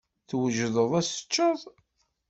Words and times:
Twejdeḍ 0.29 0.91
ad 0.99 1.05
tecceḍ? 1.07 1.59